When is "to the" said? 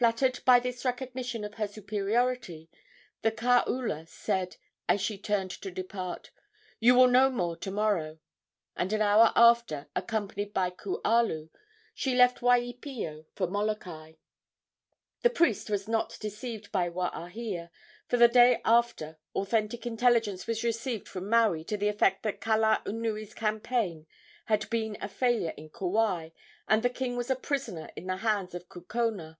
21.64-21.88